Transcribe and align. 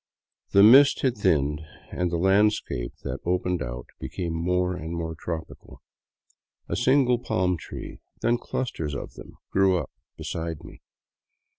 The 0.49 0.63
mist 0.63 1.01
had 1.01 1.15
thinned 1.15 1.61
and 1.91 2.09
the 2.09 2.17
landscape 2.17 2.91
that 3.03 3.19
opened 3.23 3.61
out 3.61 3.85
became 3.99 4.33
more 4.33 4.75
and 4.75 4.95
more 4.95 5.13
tropical. 5.13 5.83
A 6.67 6.75
single 6.75 7.19
palm 7.19 7.55
tree, 7.55 7.99
then 8.23 8.39
clusters 8.39 8.95
of 8.95 9.13
them, 9.13 9.33
grew 9.51 9.77
up 9.77 9.91
beside 10.17 10.63
me. 10.63 10.81